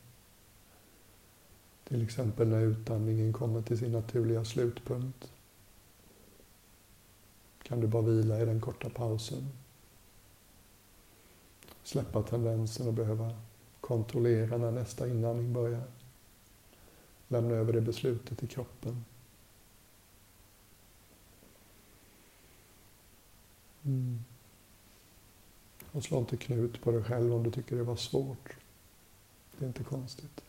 Till 1.84 2.02
exempel 2.02 2.48
när 2.48 2.60
utandningen 2.60 3.32
kommer 3.32 3.62
till 3.62 3.78
sin 3.78 3.92
naturliga 3.92 4.44
slutpunkt. 4.44 5.32
Kan 7.62 7.80
du 7.80 7.86
bara 7.86 8.02
vila 8.02 8.40
i 8.40 8.44
den 8.44 8.60
korta 8.60 8.90
pausen. 8.90 9.48
Släppa 11.82 12.22
tendensen 12.22 12.88
att 12.88 12.94
behöva 12.94 13.30
kontrollera 13.80 14.56
när 14.56 14.70
nästa 14.70 15.08
inandning 15.08 15.52
börjar. 15.52 15.84
Lämna 17.28 17.54
över 17.54 17.72
det 17.72 17.80
beslutet 17.80 18.38
till 18.38 18.48
kroppen. 18.48 19.04
Mm. 23.84 24.24
Och 25.92 26.04
slå 26.04 26.18
inte 26.18 26.36
knut 26.36 26.82
på 26.82 26.90
dig 26.90 27.04
själv 27.04 27.34
om 27.34 27.42
du 27.42 27.50
tycker 27.50 27.76
det 27.76 27.82
var 27.82 27.96
svårt. 27.96 28.56
Det 29.58 29.64
är 29.64 29.68
inte 29.68 29.84
konstigt. 29.84 30.44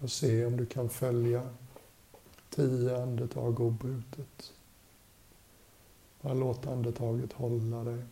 Och 0.00 0.10
se 0.10 0.46
om 0.46 0.56
du 0.56 0.66
kan 0.66 0.88
följa 0.88 1.48
tio 2.50 3.02
andetag 3.02 3.60
obrutet. 3.60 4.52
Bara 6.20 6.34
låt 6.34 6.66
andetaget 6.66 7.32
hålla 7.32 7.84
dig. 7.84 8.02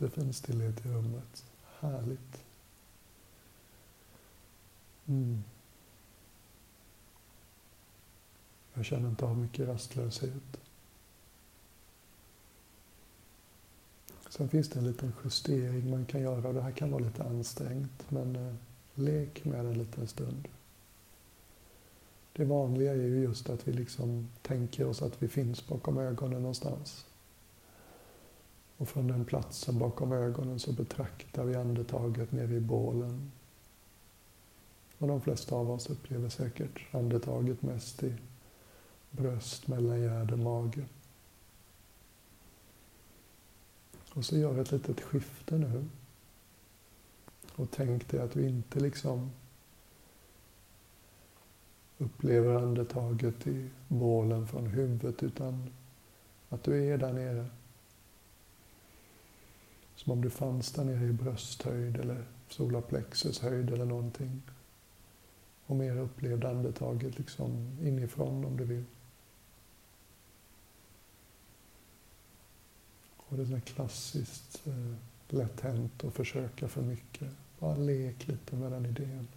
Jättefin 0.00 0.32
stillhet 0.32 0.86
i 0.86 0.88
rummet. 0.88 1.44
Härligt. 1.80 2.44
Mm. 5.06 5.42
Jag 8.74 8.84
känner 8.84 9.08
inte 9.08 9.24
av 9.24 9.38
mycket 9.38 9.68
rastlöshet. 9.68 10.60
Sen 14.28 14.48
finns 14.48 14.68
det 14.68 14.78
en 14.78 14.86
liten 14.86 15.12
justering 15.24 15.90
man 15.90 16.06
kan 16.06 16.20
göra. 16.20 16.52
Det 16.52 16.62
här 16.62 16.72
kan 16.72 16.90
vara 16.90 17.04
lite 17.04 17.24
ansträngt, 17.24 18.10
men 18.10 18.36
eh, 18.36 18.54
lek 18.94 19.44
med 19.44 19.64
det 19.64 19.70
en 19.70 19.78
liten 19.78 20.08
stund. 20.08 20.48
Det 22.32 22.44
vanliga 22.44 22.92
är 22.92 22.96
ju 22.96 23.22
just 23.22 23.50
att 23.50 23.68
vi 23.68 23.72
liksom 23.72 24.28
tänker 24.42 24.86
oss 24.86 25.02
att 25.02 25.22
vi 25.22 25.28
finns 25.28 25.66
bakom 25.66 25.98
ögonen 25.98 26.42
någonstans. 26.42 27.06
Och 28.80 28.88
från 28.88 29.06
den 29.06 29.24
platsen 29.24 29.78
bakom 29.78 30.12
ögonen 30.12 30.58
så 30.58 30.72
betraktar 30.72 31.44
vi 31.44 31.54
andetaget 31.54 32.32
nere 32.32 32.54
i 32.54 32.60
bålen. 32.60 33.32
Och 34.98 35.08
de 35.08 35.20
flesta 35.20 35.56
av 35.56 35.70
oss 35.70 35.90
upplever 35.90 36.28
säkert 36.28 36.94
andetaget 36.94 37.62
mest 37.62 38.02
i 38.02 38.14
bröst, 39.10 39.68
mellangärde, 39.68 40.36
mage. 40.36 40.84
Och 44.14 44.24
så 44.24 44.36
gör 44.36 44.58
ett 44.58 44.72
litet 44.72 45.00
skifte 45.00 45.58
nu. 45.58 45.84
Och 47.52 47.70
tänk 47.70 48.08
dig 48.08 48.20
att 48.20 48.32
du 48.32 48.48
inte 48.48 48.80
liksom 48.80 49.30
upplever 51.98 52.54
andetaget 52.54 53.46
i 53.46 53.70
bålen 53.88 54.46
från 54.46 54.66
huvudet 54.66 55.22
utan 55.22 55.70
att 56.48 56.64
du 56.64 56.92
är 56.92 56.98
där 56.98 57.12
nere. 57.12 57.46
Som 60.00 60.12
om 60.12 60.20
du 60.20 60.30
fanns 60.30 60.72
där 60.72 60.84
nere 60.84 61.04
i 61.04 61.12
brösthöjd 61.12 61.96
eller 61.96 62.24
solarplexushöjd 62.48 63.70
eller 63.70 63.84
någonting. 63.84 64.42
Och 65.66 65.76
mer 65.76 65.96
upplevde 65.96 66.50
andetaget 66.50 67.18
liksom 67.18 67.78
inifrån 67.82 68.44
om 68.44 68.56
du 68.56 68.64
vill. 68.64 68.84
Och 73.16 73.36
det 73.36 73.42
är 73.42 73.46
så 73.46 73.60
klassiskt 73.60 74.66
eh, 74.66 74.94
lätt 75.28 75.60
hänt 75.60 76.04
att 76.04 76.14
försöka 76.14 76.68
för 76.68 76.82
mycket. 76.82 77.28
Bara 77.58 77.76
lek 77.76 78.28
lite 78.28 78.56
med 78.56 78.72
den 78.72 78.86
idén. 78.86 79.28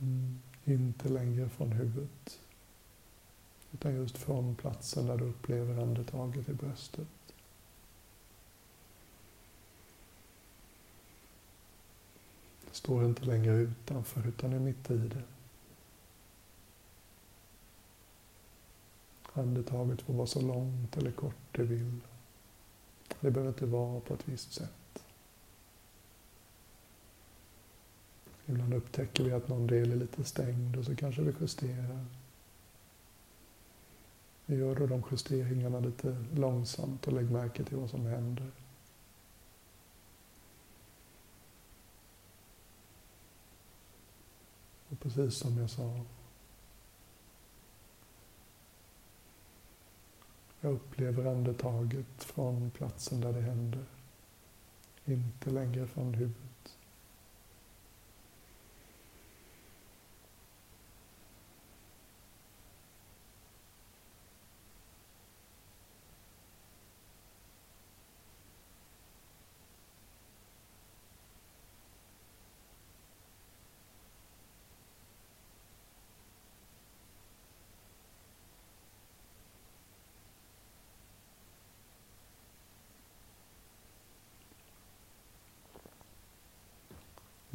Mm. 0.00 0.40
Inte 0.64 1.08
längre 1.08 1.48
från 1.48 1.72
huvudet, 1.72 2.40
utan 3.72 3.94
just 3.94 4.18
från 4.18 4.54
platsen 4.54 5.06
där 5.06 5.16
du 5.16 5.24
upplever 5.24 5.82
andetaget 5.82 6.48
i 6.48 6.52
bröstet. 6.52 7.08
Det 12.68 12.74
står 12.74 13.04
inte 13.04 13.24
längre 13.24 13.54
utanför, 13.54 14.28
utan 14.28 14.52
är 14.52 14.58
mitt 14.58 14.90
i 14.90 14.96
det. 14.96 15.22
Andetaget 19.32 20.02
får 20.02 20.14
vara 20.14 20.26
så 20.26 20.40
långt 20.40 20.96
eller 20.96 21.10
kort 21.10 21.34
det 21.52 21.62
vill. 21.62 22.00
Det 23.20 23.30
behöver 23.30 23.48
inte 23.48 23.66
vara 23.66 24.00
på 24.00 24.14
ett 24.14 24.28
visst 24.28 24.52
sätt. 24.52 25.04
Ibland 28.46 28.74
upptäcker 28.74 29.24
vi 29.24 29.32
att 29.32 29.48
någon 29.48 29.66
del 29.66 29.92
är 29.92 29.96
lite 29.96 30.24
stängd 30.24 30.76
och 30.76 30.84
så 30.84 30.96
kanske 30.96 31.22
vi 31.22 31.34
justerar. 31.40 32.04
Vi 34.50 34.56
gör 34.56 34.74
då 34.74 34.86
de 34.86 35.02
justeringarna 35.10 35.80
lite 35.80 36.24
långsamt 36.34 37.06
och 37.06 37.12
lägg 37.12 37.30
märke 37.30 37.64
till 37.64 37.76
vad 37.76 37.90
som 37.90 38.06
händer. 38.06 38.50
Och 44.88 45.00
precis 45.00 45.34
som 45.34 45.58
jag 45.58 45.70
sa, 45.70 46.00
jag 50.60 50.72
upplever 50.72 51.30
andetaget 51.30 52.24
från 52.24 52.70
platsen 52.70 53.20
där 53.20 53.32
det 53.32 53.40
händer, 53.40 53.84
inte 55.04 55.50
längre 55.50 55.86
från 55.86 56.14
huvudet. 56.14 56.57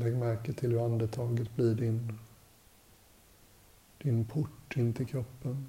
Lägg 0.03 0.15
märke 0.15 0.53
till 0.53 0.71
hur 0.71 0.85
andetaget 0.85 1.55
blir 1.55 1.75
din, 1.75 2.19
din 3.97 4.25
port 4.25 4.77
in 4.77 4.93
till 4.93 5.07
kroppen. 5.07 5.67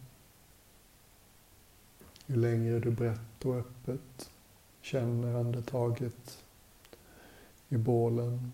Ju 2.26 2.36
längre 2.36 2.78
du 2.78 2.90
brett 2.90 3.44
och 3.44 3.54
öppet 3.54 4.30
känner 4.80 5.34
andetaget 5.34 6.44
i 7.68 7.76
bålen, 7.76 8.52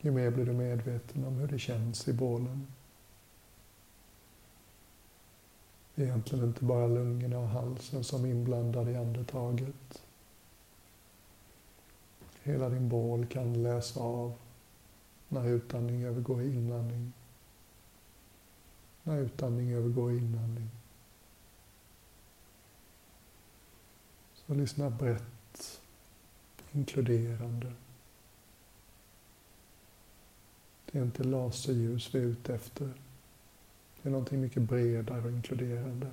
ju 0.00 0.10
mer 0.10 0.30
blir 0.30 0.46
du 0.46 0.52
medveten 0.52 1.24
om 1.24 1.34
hur 1.34 1.48
det 1.48 1.58
känns 1.58 2.08
i 2.08 2.12
bålen. 2.12 2.66
Det 5.94 6.02
är 6.02 6.06
egentligen 6.06 6.44
inte 6.44 6.64
bara 6.64 6.86
lungorna 6.86 7.38
och 7.38 7.48
halsen 7.48 8.04
som 8.04 8.24
är 8.24 8.28
inblandade 8.28 8.90
i 8.90 8.96
andetaget. 8.96 10.02
Hela 12.42 12.68
din 12.68 12.88
bål 12.88 13.26
kan 13.26 13.62
läsa 13.62 14.00
av 14.00 14.34
när 15.28 15.48
utandning 15.48 16.02
övergår 16.04 16.42
i 16.42 16.54
inandning. 16.54 17.12
När 19.02 19.18
utandning 19.18 19.72
övergår 19.72 20.12
i 20.12 20.18
inandning. 20.18 20.70
Så 24.34 24.54
lyssna 24.54 24.90
brett, 24.90 25.80
inkluderande. 26.72 27.72
Det 30.90 30.98
är 30.98 31.02
inte 31.02 31.24
laserljus 31.24 32.14
vi 32.14 32.18
är 32.18 32.22
ute 32.22 32.54
efter. 32.54 32.90
Det 34.02 34.08
är 34.08 34.10
någonting 34.10 34.40
mycket 34.40 34.62
bredare 34.62 35.22
och 35.22 35.30
inkluderande. 35.30 36.10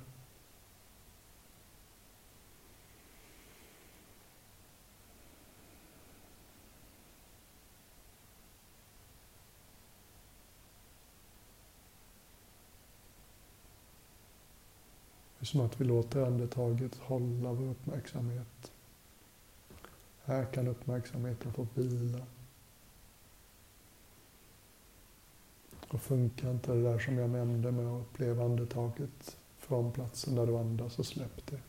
Som 15.48 15.60
att 15.60 15.80
vi 15.80 15.84
låter 15.84 16.26
andetaget 16.26 16.96
hålla 16.96 17.52
vår 17.52 17.68
uppmärksamhet. 17.68 18.72
Här 20.24 20.44
kan 20.44 20.68
uppmärksamheten 20.68 21.52
få 21.52 21.66
vila. 21.74 22.26
Och 25.88 26.02
funkar 26.02 26.50
inte 26.50 26.74
det 26.74 26.82
där 26.82 26.98
som 26.98 27.18
jag 27.18 27.30
nämnde 27.30 27.72
med 27.72 27.86
att 27.86 28.00
uppleva 28.00 28.44
andetaget 28.44 29.36
från 29.58 29.92
platsen 29.92 30.34
där 30.34 30.46
du 30.46 30.56
andas, 30.56 30.94
så 30.94 31.04
släpp 31.04 31.46
det. 31.46 31.60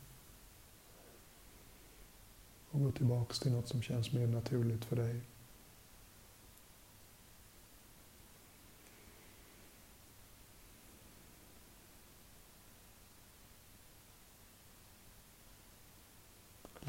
Och 2.71 2.83
gå 2.83 2.91
tillbaks 2.91 3.39
till 3.39 3.51
något 3.51 3.67
som 3.67 3.81
känns 3.81 4.13
mer 4.13 4.27
naturligt 4.27 4.85
för 4.85 4.95
dig. 4.95 5.21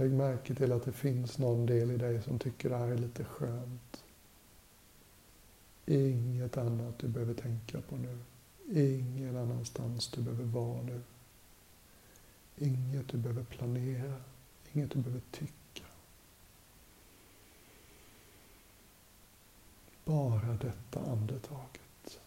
Lägg 0.00 0.12
märke 0.12 0.54
till 0.54 0.72
att 0.72 0.84
det 0.84 0.92
finns 0.92 1.38
någon 1.38 1.66
del 1.66 1.90
i 1.90 1.96
dig 1.96 2.22
som 2.22 2.38
tycker 2.38 2.70
det 2.70 2.76
här 2.76 2.88
är 2.88 2.98
lite 2.98 3.24
skönt. 3.24 4.04
Inget 5.86 6.56
annat 6.56 6.98
du 6.98 7.08
behöver 7.08 7.34
tänka 7.34 7.80
på 7.80 7.96
nu. 7.96 8.18
Ingen 8.90 9.36
annanstans 9.36 10.08
du 10.08 10.22
behöver 10.22 10.44
vara 10.44 10.82
nu. 10.82 11.00
Inget 12.58 13.08
du 13.08 13.18
behöver 13.18 13.44
planera. 13.44 14.14
Inget 14.72 14.90
du 14.90 14.98
behöver 14.98 15.22
tycka. 15.30 15.84
Bara 20.04 20.58
detta 20.60 21.10
andetaget. 21.10 22.20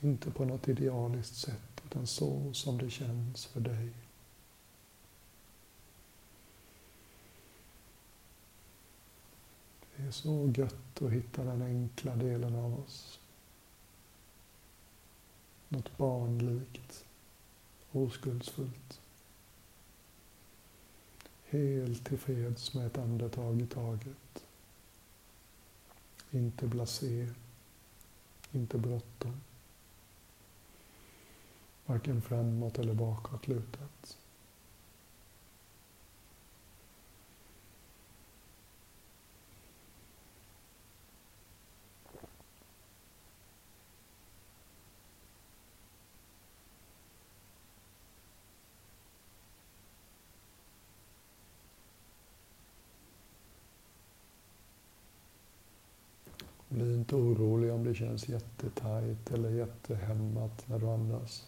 Inte 0.00 0.30
på 0.30 0.44
något 0.44 0.68
idealiskt 0.68 1.36
sätt, 1.36 1.82
utan 1.84 2.06
så 2.06 2.52
som 2.52 2.78
det 2.78 2.90
känns 2.90 3.46
för 3.46 3.60
dig. 3.60 3.92
Är 10.10 10.14
så 10.14 10.52
gött 10.56 11.02
att 11.02 11.12
hitta 11.12 11.44
den 11.44 11.62
enkla 11.62 12.16
delen 12.16 12.54
av 12.54 12.80
oss. 12.80 13.20
Något 15.68 15.96
barnlikt, 15.96 17.04
oskuldsfullt. 17.92 19.00
Helt 21.44 22.06
tillfreds 22.06 22.74
med 22.74 22.86
ett 22.86 22.98
andetag 22.98 23.62
i 23.62 23.66
taget. 23.66 24.44
Inte 26.30 26.66
blasé, 26.66 27.28
inte 28.52 28.78
bråttom. 28.78 29.40
Varken 31.86 32.22
framåt 32.22 32.78
eller 32.78 32.94
bakåt 32.94 33.48
lutat. 33.48 34.18
Bli 56.80 56.94
inte 56.94 57.16
orolig 57.16 57.72
om 57.72 57.84
det 57.84 57.94
känns 57.94 58.28
jättetajt 58.28 59.30
eller 59.30 59.50
jättehämmat 59.50 60.68
när 60.68 60.78
du 60.78 60.86
andas. 60.86 61.46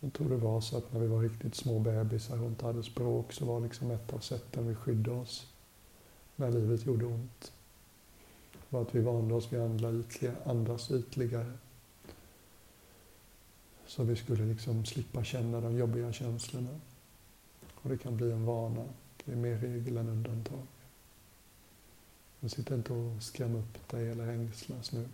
Jag 0.00 0.12
tror 0.12 0.28
det 0.28 0.36
var 0.36 0.60
så 0.60 0.78
att 0.78 0.92
när 0.92 1.00
vi 1.00 1.06
var 1.06 1.22
riktigt 1.22 1.54
små 1.54 1.78
bebisar 1.78 2.42
och 2.42 2.48
inte 2.48 2.66
hade 2.66 2.82
språk 2.82 3.32
så 3.32 3.44
var 3.44 3.60
liksom 3.60 3.90
ett 3.90 4.12
av 4.12 4.18
sätten 4.18 4.68
vi 4.68 4.74
skyddade 4.74 5.20
oss 5.20 5.52
när 6.36 6.50
livet 6.50 6.86
gjorde 6.86 7.06
ont. 7.06 7.52
var 8.68 8.82
att 8.82 8.94
vi 8.94 9.00
vande 9.00 9.34
oss 9.34 9.52
vid 9.52 9.60
att 9.60 10.46
andas 10.46 10.90
ytligare. 10.90 11.52
Så 13.86 14.02
vi 14.02 14.16
skulle 14.16 14.44
liksom 14.44 14.84
slippa 14.84 15.24
känna 15.24 15.60
de 15.60 15.76
jobbiga 15.78 16.12
känslorna. 16.12 16.80
Och 17.74 17.88
det 17.88 17.98
kan 17.98 18.16
bli 18.16 18.32
en 18.32 18.44
vana. 18.44 18.84
Det 19.24 19.32
är 19.32 19.36
mer 19.36 19.58
regel 19.58 19.96
än 19.96 20.08
undantag. 20.08 20.66
Men 22.40 22.50
sitt 22.50 22.70
inte 22.70 22.92
och 22.92 23.22
skräm 23.22 23.56
upp 23.56 23.88
dig 23.88 24.10
eller 24.10 24.28
ängslas 24.28 24.92
nu. 24.92 25.08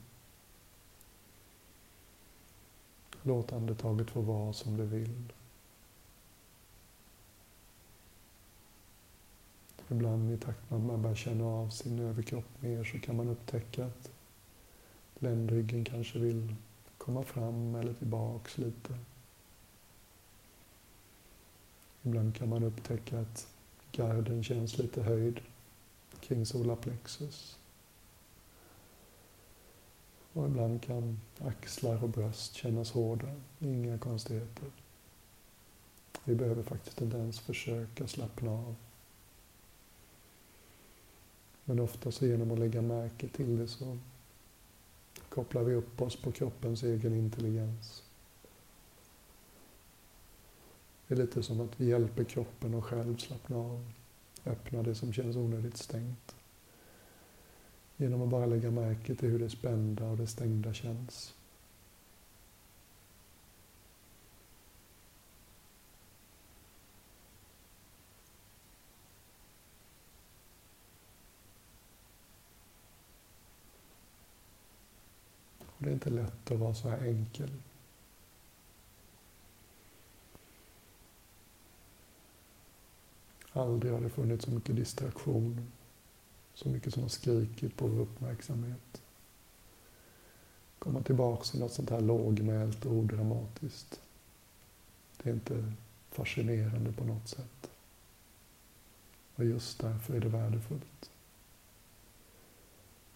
Låt 3.23 3.53
andetaget 3.53 4.11
få 4.11 4.21
vara 4.21 4.53
som 4.53 4.77
det 4.77 4.85
vill. 4.85 5.33
Ibland 9.89 10.33
i 10.33 10.37
takt 10.37 10.71
med 10.71 10.81
att 10.81 10.87
man 10.87 11.03
börjar 11.03 11.17
känna 11.17 11.45
av 11.45 11.71
sin 11.71 11.99
överkropp 11.99 12.63
mer 12.63 12.85
så 12.85 12.99
kan 12.99 13.17
man 13.17 13.29
upptäcka 13.29 13.87
att 13.87 14.11
ländryggen 15.19 15.85
kanske 15.85 16.19
vill 16.19 16.55
komma 16.99 17.23
fram 17.23 17.75
eller 17.75 17.95
tillbaks 17.95 18.59
lite. 18.59 18.99
Ibland 22.03 22.37
kan 22.37 22.49
man 22.49 22.65
upptäcka 22.65 23.21
att 23.21 23.47
garden 23.93 24.45
känns 24.45 24.79
lite 24.79 25.03
höjd 25.03 25.41
kring 26.25 26.47
solarplexus. 26.47 27.59
Och 30.33 30.47
ibland 30.47 30.83
kan 30.83 31.21
axlar 31.39 32.03
och 32.03 32.09
bröst 32.09 32.55
kännas 32.55 32.93
hårda. 32.93 33.29
Inga 33.59 33.99
konstigheter. 33.99 34.71
Vi 36.25 36.35
behöver 36.35 36.63
faktiskt 36.63 37.01
inte 37.01 37.17
ens 37.17 37.41
försöka 37.41 38.07
slappna 38.07 38.51
av. 38.51 38.75
Men 41.65 41.81
ofta 41.81 42.13
så 42.13 42.27
genom 42.27 42.51
att 42.51 42.59
lägga 42.59 42.83
märke 42.83 43.29
till 43.29 43.59
det 43.59 43.69
så 43.69 43.99
kopplar 45.29 45.63
vi 45.63 45.75
upp 45.75 46.03
oss 46.03 46.17
på 46.17 46.33
kroppens 46.33 46.83
egen 46.83 47.15
intelligens. 47.15 48.03
Det 51.09 51.15
är 51.15 51.19
lite 51.19 51.43
som 51.43 51.61
att 51.61 51.81
vi 51.81 51.87
hjälper 51.87 52.25
kroppen 52.25 52.75
att 52.75 52.85
själv 52.85 53.17
slappna 53.17 53.57
av, 53.57 53.93
öppna 54.47 54.83
det 54.83 54.95
som 54.95 55.13
känns 55.13 55.37
onödigt 55.37 55.77
stängt. 55.77 56.35
Genom 57.97 58.23
att 58.23 58.29
bara 58.29 58.47
lägga 58.47 58.71
märke 58.71 59.15
till 59.15 59.29
hur 59.29 59.39
det 59.39 59.51
spända 59.51 60.05
och 60.05 60.17
det 60.17 60.27
stängda 60.27 60.75
känns. 60.75 61.35
Och 75.61 75.85
det 75.85 75.89
är 75.91 75.93
inte 75.93 76.11
lätt 76.11 76.51
att 76.51 76.59
vara 76.59 76.75
så 76.75 76.89
här 76.89 77.07
enkel. 77.07 77.51
Aldrig 83.57 83.93
har 83.93 84.01
det 84.01 84.11
funnits 84.11 84.45
så 84.45 84.51
mycket 84.51 84.77
distraktion, 84.77 85.73
så 86.55 86.69
mycket 86.69 86.95
som 86.95 87.03
har 87.03 87.11
skrikit 87.11 87.77
på 87.77 87.87
vår 87.87 88.01
uppmärksamhet. 88.01 89.03
Komma 90.79 91.03
tillbaka 91.03 91.45
till 91.45 91.61
något 91.61 91.73
sånt 91.73 91.91
här 91.91 92.01
lågmält 92.01 92.85
och 92.85 92.93
odramatiskt. 92.93 94.01
Det 95.23 95.31
är 95.31 95.35
inte 95.35 95.73
fascinerande 96.11 96.93
på 96.93 97.05
något 97.05 97.29
sätt. 97.29 97.71
Och 99.35 99.45
just 99.45 99.81
därför 99.81 100.15
är 100.15 100.21
det 100.21 100.29
värdefullt. 100.29 101.11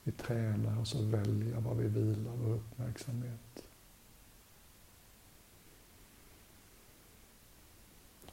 Vi 0.03 0.13
tränar 0.13 0.81
oss 0.81 0.95
att 0.95 1.01
välja 1.01 1.61
var 1.61 1.75
vi 1.75 1.89
vilar 1.89 2.33
vår 2.37 2.55
uppmärksamhet. 2.55 3.68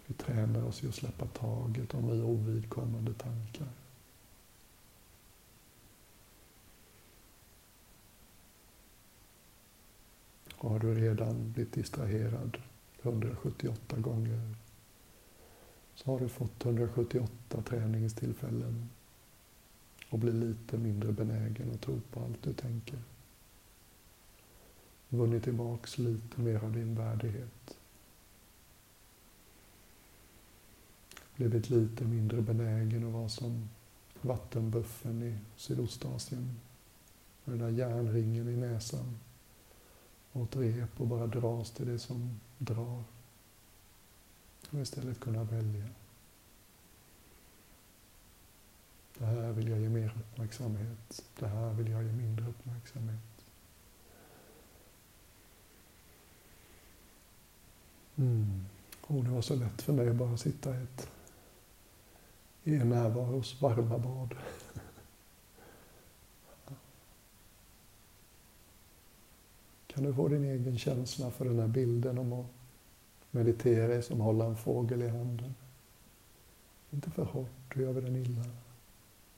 Vi 0.07 0.13
tränar 0.13 0.63
oss 0.63 0.83
i 0.83 0.87
att 0.87 0.95
släppa 0.95 1.25
taget 1.25 1.93
om 1.93 2.11
vi 2.11 2.21
ovidkommande 2.21 3.13
tankar. 3.13 3.67
Och 10.55 10.69
har 10.69 10.79
du 10.79 10.93
redan 10.93 11.51
blivit 11.51 11.73
distraherad 11.73 12.57
178 13.01 13.97
gånger 13.97 14.55
så 15.95 16.11
har 16.11 16.19
du 16.19 16.29
fått 16.29 16.65
178 16.65 17.61
träningstillfällen 17.61 18.89
och 20.09 20.19
blir 20.19 20.33
lite 20.33 20.77
mindre 20.77 21.11
benägen 21.11 21.71
att 21.73 21.81
tro 21.81 22.01
på 22.11 22.19
allt 22.19 22.43
du 22.43 22.53
tänker. 22.53 22.99
Vunnit 25.09 25.43
tillbaks 25.43 25.97
lite 25.97 26.41
mer 26.41 26.63
av 26.63 26.71
din 26.73 26.95
värdighet. 26.95 27.77
Blivit 31.35 31.69
lite 31.69 32.03
mindre 32.03 32.41
benägen 32.41 33.07
att 33.07 33.13
vara 33.13 33.29
som 33.29 33.69
vattenbuffen 34.21 35.23
i 35.23 35.37
Sydostasien. 35.55 36.59
Med 37.43 37.59
den 37.59 37.67
där 37.67 37.79
järnringen 37.79 38.49
i 38.49 38.57
näsan. 38.57 39.19
Och 40.31 40.43
ett 40.43 40.55
rep 40.55 41.01
och 41.01 41.07
bara 41.07 41.27
dras 41.27 41.71
till 41.71 41.87
det 41.87 41.99
som 41.99 42.39
drar. 42.57 43.03
Och 44.69 44.79
istället 44.79 45.19
kunna 45.19 45.43
välja. 45.43 45.85
Det 49.17 49.25
här 49.25 49.51
vill 49.51 49.67
jag 49.67 49.79
ge 49.79 49.89
mer 49.89 50.13
uppmärksamhet. 50.19 51.23
Det 51.39 51.47
här 51.47 51.73
vill 51.73 51.87
jag 51.87 52.03
ge 52.03 52.11
mindre 52.11 52.45
uppmärksamhet. 52.47 53.19
Mm. 58.15 58.65
Och 59.01 59.23
det 59.23 59.29
var 59.29 59.41
så 59.41 59.55
lätt 59.55 59.81
för 59.81 59.93
mig 59.93 60.09
att 60.09 60.15
bara 60.15 60.37
sitta 60.37 60.75
i, 60.75 60.83
ett, 60.83 61.11
i 62.65 62.75
en 62.75 62.89
närvaros 62.89 63.61
varma 63.61 63.97
bad. 63.97 64.35
Kan 69.87 70.03
du 70.03 70.13
få 70.13 70.27
din 70.27 70.43
egen 70.43 70.77
känsla 70.77 71.31
för 71.31 71.45
den 71.45 71.59
här 71.59 71.67
bilden 71.67 72.17
om 72.17 72.33
att 72.33 72.45
meditera 73.31 74.01
som 74.01 74.21
att 74.21 74.25
hålla 74.25 74.45
en 74.45 74.57
fågel 74.57 75.01
i 75.01 75.07
handen? 75.07 75.55
Inte 76.91 77.11
för 77.11 77.23
hårt, 77.23 77.75
då 77.75 77.81
gör 77.81 77.93
vi 77.93 78.01
den 78.01 78.15
illa. 78.15 78.45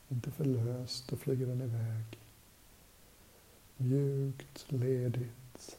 Inte 0.09 0.31
för 0.31 0.45
löst, 0.45 1.07
då 1.09 1.15
flyger 1.17 1.47
den 1.47 1.61
iväg. 1.61 2.19
Mjukt, 3.77 4.71
ledigt. 4.71 5.77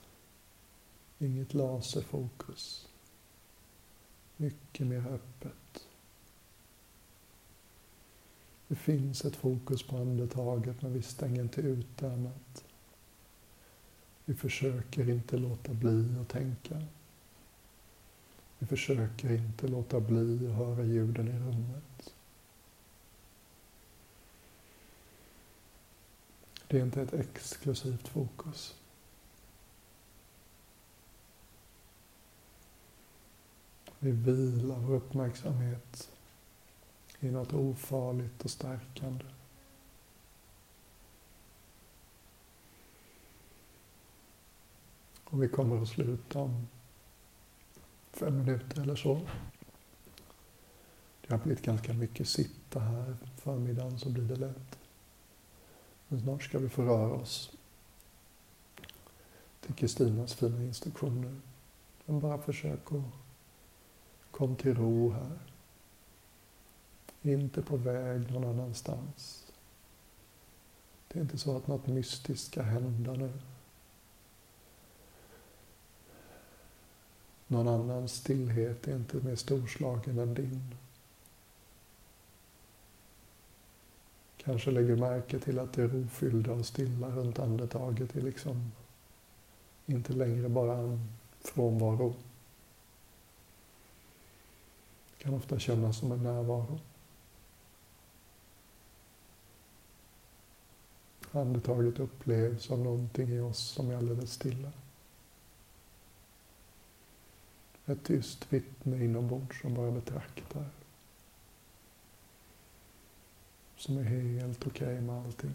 Inget 1.18 1.54
laserfokus. 1.54 2.88
Mycket 4.36 4.86
mer 4.86 5.06
öppet. 5.06 5.87
Det 8.68 8.74
finns 8.74 9.24
ett 9.24 9.36
fokus 9.36 9.82
på 9.82 9.96
andetaget 9.96 10.82
men 10.82 10.92
vi 10.92 11.02
stänger 11.02 11.42
inte 11.42 11.60
ute 11.60 12.12
annat. 12.12 12.64
Vi 14.24 14.34
försöker 14.34 15.10
inte 15.10 15.36
låta 15.36 15.74
bli 15.74 16.14
att 16.20 16.28
tänka. 16.28 16.82
Vi 18.58 18.66
försöker 18.66 19.32
inte 19.32 19.68
låta 19.68 20.00
bli 20.00 20.48
att 20.48 20.54
höra 20.56 20.84
ljuden 20.84 21.28
i 21.28 21.38
rummet. 21.38 22.14
Det 26.68 26.78
är 26.78 26.82
inte 26.82 27.02
ett 27.02 27.14
exklusivt 27.14 28.08
fokus. 28.08 28.74
Vi 33.98 34.10
vilar 34.10 34.78
vår 34.78 34.94
uppmärksamhet 34.94 36.10
i 37.20 37.30
något 37.30 37.52
ofarligt 37.52 38.44
och 38.44 38.50
stärkande. 38.50 39.24
Och 45.24 45.42
vi 45.42 45.48
kommer 45.48 45.82
att 45.82 45.88
sluta 45.88 46.38
om 46.38 46.68
fem 48.12 48.38
minuter 48.38 48.82
eller 48.82 48.96
så. 48.96 49.20
Det 51.26 51.34
har 51.34 51.38
blivit 51.38 51.64
ganska 51.64 51.92
mycket 51.92 52.28
sitta 52.28 52.80
här 52.80 53.16
förmiddagen 53.36 53.98
så 53.98 54.10
blir 54.10 54.24
det 54.24 54.36
lätt. 54.36 54.78
Men 56.08 56.20
snart 56.20 56.42
ska 56.42 56.58
vi 56.58 56.68
få 56.68 56.82
röra 56.82 57.12
oss 57.12 57.52
till 59.60 59.74
Kristinas 59.74 60.34
fina 60.34 60.62
instruktioner. 60.62 61.40
Men 62.04 62.20
bara 62.20 62.38
försök 62.38 62.92
att 62.92 63.02
komma 64.30 64.56
till 64.56 64.74
ro 64.74 65.10
här. 65.10 65.38
Inte 67.22 67.62
på 67.62 67.76
väg 67.76 68.30
någon 68.30 68.44
annanstans. 68.44 69.46
Det 71.08 71.18
är 71.18 71.22
inte 71.22 71.38
så 71.38 71.56
att 71.56 71.66
något 71.66 71.86
mystiskt 71.86 72.46
ska 72.46 72.62
hända 72.62 73.12
nu. 73.12 73.32
Någon 77.46 77.68
annans 77.68 78.12
stillhet 78.12 78.88
är 78.88 78.96
inte 78.96 79.16
mer 79.16 79.36
storslagen 79.36 80.18
än 80.18 80.34
din. 80.34 80.74
Kanske 84.36 84.70
lägger 84.70 84.96
märke 84.96 85.38
till 85.38 85.58
att 85.58 85.72
det 85.72 85.86
rofyllda 85.86 86.52
och 86.52 86.66
stilla 86.66 87.08
runt 87.08 87.38
andetaget 87.38 88.16
är 88.16 88.20
liksom 88.20 88.72
inte 89.86 90.12
längre 90.12 90.48
bara 90.48 90.76
en 90.76 91.08
frånvaro. 91.40 92.14
Det 95.10 95.24
kan 95.24 95.34
ofta 95.34 95.58
kännas 95.58 95.98
som 95.98 96.12
en 96.12 96.22
närvaro. 96.22 96.78
Andetaget 101.32 102.00
upplevs 102.00 102.62
som 102.62 102.82
någonting 102.82 103.28
i 103.28 103.40
oss 103.40 103.58
som 103.58 103.90
är 103.90 103.96
alldeles 103.96 104.32
stilla. 104.32 104.72
Ett 107.86 108.04
tyst 108.04 108.52
vittne 108.52 109.04
inombords 109.04 109.60
som 109.60 109.74
bara 109.74 109.90
betraktar. 109.90 110.64
Som 113.76 113.98
är 113.98 114.02
helt 114.02 114.66
okej 114.66 114.86
okay 114.86 115.00
med 115.00 115.16
allting. 115.24 115.54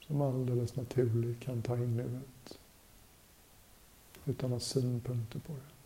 Som 0.00 0.20
alldeles 0.20 0.76
naturligt 0.76 1.40
kan 1.40 1.62
ta 1.62 1.76
in 1.76 1.96
nuet. 1.96 2.58
Utan 4.24 4.46
att 4.46 4.52
ha 4.52 4.60
synpunkter 4.60 5.38
på 5.38 5.52
det. 5.52 5.77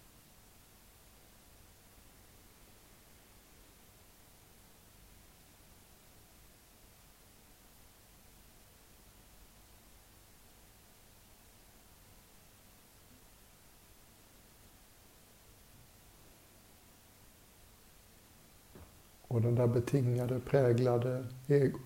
Och 19.32 19.42
den 19.42 19.54
där 19.54 19.66
betingade, 19.66 20.40
präglade 20.40 21.26
ego, 21.46 21.78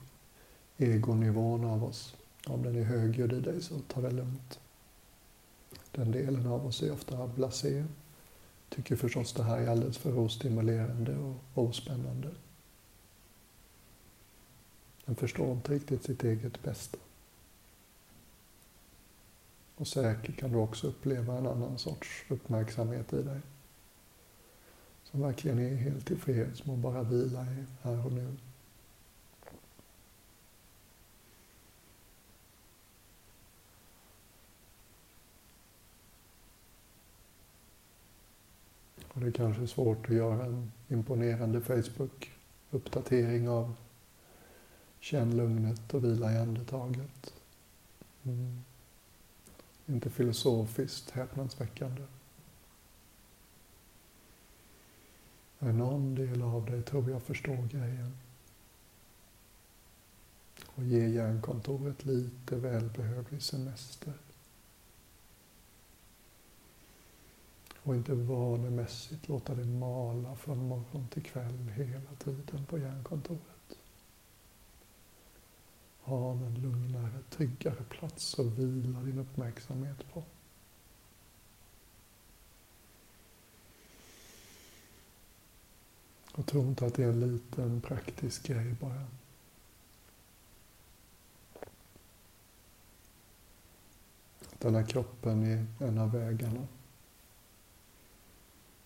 egonivån 0.77 1.65
av 1.65 1.85
oss, 1.85 2.17
om 2.47 2.63
den 2.63 2.77
är 2.77 2.83
högljudd 2.83 3.33
i 3.33 3.41
dig 3.41 3.63
så 3.63 3.81
ta 3.89 4.01
det 4.01 4.11
lugnt. 4.11 4.61
Den 5.93 6.13
delen 6.13 6.47
av 6.47 6.67
oss 6.67 6.83
är 6.83 6.93
ofta 6.93 7.27
blasé, 7.27 7.85
tycker 8.69 8.97
förstås 8.97 9.33
det 9.33 9.43
här 9.43 9.59
är 9.59 9.69
alldeles 9.69 9.99
för 9.99 10.19
ostimulerande 10.19 11.17
och 11.55 11.65
ospännande. 11.65 12.31
Den 15.05 15.17
förstår 15.17 15.53
inte 15.53 15.73
riktigt 15.73 16.05
sitt 16.05 16.25
eget 16.25 16.63
bästa. 16.63 16.99
Och 19.77 19.89
säkert 19.89 20.37
kan 20.37 20.53
du 20.53 20.59
också 20.59 20.87
uppleva 20.87 21.39
en 21.39 21.47
annan 21.47 21.79
sorts 21.79 22.25
uppmärksamhet 22.29 23.13
i 23.13 23.23
dig 23.23 23.41
som 25.11 25.21
verkligen 25.21 25.59
är 25.59 25.75
helt 25.75 26.07
tillfreds 26.07 26.65
med 26.65 26.75
att 26.75 26.81
bara 26.81 27.03
vila 27.03 27.43
i 27.43 27.65
här 27.83 28.07
och 28.07 28.13
nu. 28.13 28.37
Och 39.09 39.21
det 39.21 39.27
är 39.27 39.33
kanske 39.33 39.67
svårt 39.67 40.09
att 40.09 40.15
göra 40.15 40.45
en 40.45 40.73
imponerande 40.89 41.61
Facebook-uppdatering 41.61 43.49
av 43.49 43.75
Känn 45.01 45.37
lugnet 45.37 45.95
och 45.95 46.05
vila 46.05 46.33
i 46.33 46.39
andetaget. 46.39 47.35
Mm. 48.23 48.65
Inte 49.87 50.11
filosofiskt 50.11 51.11
häpnadsväckande. 51.11 52.03
Men 55.59 55.79
någon 55.79 56.15
del 56.15 56.43
av 56.43 56.67
dig 56.67 56.83
tror 56.83 57.11
jag 57.11 57.23
förstår 57.23 57.69
grejen. 57.69 58.17
Och 60.67 60.85
ge 60.85 61.09
hjärnkontoret 61.09 62.05
lite 62.05 62.57
välbehövlig 62.57 63.43
semester. 63.43 64.13
Och 67.83 67.95
inte 67.95 68.15
vanemässigt 68.15 69.29
låta 69.29 69.55
det 69.55 69.65
mala 69.65 70.37
från 70.37 70.69
morgon 70.69 71.09
till 71.09 71.23
kväll 71.23 71.69
hela 71.69 72.15
tiden 72.19 72.67
på 72.67 72.79
hjärnkontoret. 72.79 73.79
Ha 76.01 76.33
en 76.33 76.55
lugnare, 76.55 77.19
tryggare 77.31 77.85
plats 77.89 78.39
att 78.39 78.47
vila 78.47 79.01
din 79.01 79.19
uppmärksamhet 79.19 80.13
på. 80.13 80.23
Och 86.37 86.47
tro 86.47 86.61
inte 86.61 86.87
att 86.87 86.95
det 86.95 87.05
är 87.05 87.09
en 87.09 87.21
liten 87.21 87.81
praktisk 87.81 88.47
grej 88.47 88.75
bara. 88.81 89.07
Den 94.59 94.75
här 94.75 94.87
kroppen 94.87 95.43
är 95.43 95.67
en 95.87 95.99
av 95.99 96.13
vägarna 96.13 96.67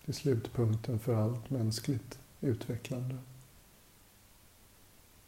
till 0.05 0.13
slutpunkten 0.13 0.99
för 0.99 1.15
allt 1.15 1.49
mänskligt 1.49 2.19
utvecklande. 2.41 3.17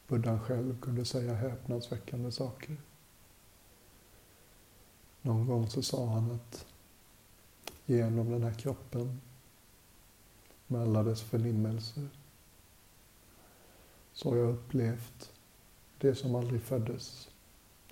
Buddhan 0.08 0.40
själv 0.40 0.82
kunde 0.82 1.06
säga 1.06 1.34
häpnadsväckande 1.34 2.32
saker. 2.32 2.78
Någon 5.22 5.48
gång 5.48 5.70
så 5.70 5.82
sa 5.82 6.08
han 6.08 6.32
att 6.32 6.66
genom 7.86 8.32
den 8.32 8.44
här 8.44 8.54
kroppen 8.54 9.22
med 10.68 10.82
alla 10.82 11.04
dess 11.04 11.22
förnimmelser. 11.22 12.10
Så 14.14 14.30
har 14.30 14.38
jag 14.38 14.50
upplevt 14.50 15.32
det 15.98 16.16
som 16.16 16.36
aldrig 16.36 16.62
föddes 16.62 17.30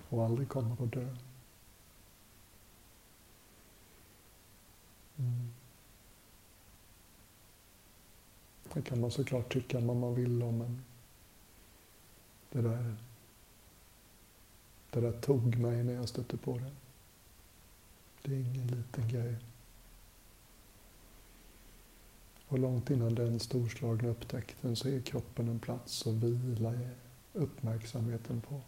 och 0.09 0.25
aldrig 0.25 0.49
kommer 0.49 0.83
att 0.83 0.91
dö. 0.91 1.15
Mm. 5.17 5.53
Det 8.73 8.81
kan 8.81 9.01
man 9.01 9.11
såklart 9.11 9.53
tycka 9.53 9.79
vad 9.79 9.95
man 9.95 10.15
vill 10.15 10.43
om, 10.43 10.57
men 10.57 10.83
det 12.51 12.61
där, 12.61 12.95
det 14.89 15.01
där 15.01 15.21
tog 15.21 15.57
mig 15.57 15.83
när 15.83 15.93
jag 15.93 16.09
stötte 16.09 16.37
på 16.37 16.57
det. 16.57 16.71
Det 18.21 18.35
är 18.35 18.39
ingen 18.39 18.67
liten 18.67 19.07
grej. 19.07 19.35
Och 22.51 22.59
långt 22.59 22.89
innan 22.89 23.15
den 23.15 23.39
storslagna 23.39 24.09
upptäckten 24.09 24.75
så 24.75 24.87
är 24.87 25.01
kroppen 25.01 25.47
en 25.47 25.59
plats 25.59 26.07
att 26.07 26.13
vila 26.13 26.73
uppmärksamheten 27.33 28.41
på. 28.41 28.61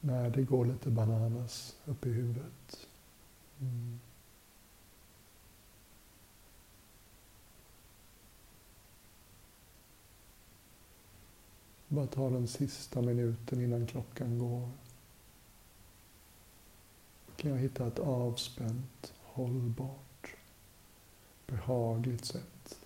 När 0.00 0.30
det 0.30 0.42
går 0.42 0.64
lite 0.64 0.90
bananas 0.90 1.76
upp 1.84 2.06
i 2.06 2.08
huvudet. 2.08 2.86
Mm. 3.60 4.00
Bara 11.88 12.06
ta 12.06 12.30
den 12.30 12.48
sista 12.48 13.02
minuten 13.02 13.60
innan 13.60 13.86
klockan 13.86 14.38
går. 14.38 14.70
Kan 17.36 17.50
jag 17.50 17.58
hitta 17.58 17.86
ett 17.86 17.98
avspänt, 17.98 19.14
hållbart 19.22 20.05
behagligt 21.46 22.24
sätt. 22.24 22.78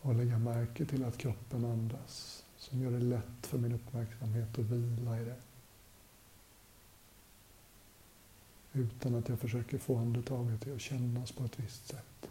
Och 0.00 0.14
lägga 0.14 0.38
märke 0.38 0.86
till 0.86 1.04
att 1.04 1.18
kroppen 1.18 1.64
andas, 1.64 2.44
som 2.56 2.82
gör 2.82 2.90
det 2.90 2.98
lätt 2.98 3.46
för 3.46 3.58
min 3.58 3.72
uppmärksamhet 3.72 4.58
att 4.58 4.64
vila 4.64 5.20
i 5.20 5.24
det. 5.24 5.36
Utan 8.72 9.14
att 9.14 9.28
jag 9.28 9.38
försöker 9.40 9.78
få 9.78 9.96
andetaget 9.96 10.60
till 10.60 10.74
att 10.74 10.80
kännas 10.80 11.32
på 11.32 11.44
ett 11.44 11.60
visst 11.60 11.86
sätt. 11.88 12.28